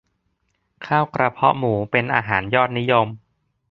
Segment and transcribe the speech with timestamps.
[0.85, 3.07] ข้าวกระเพาะหมูเป็นอาหารยอดนิยม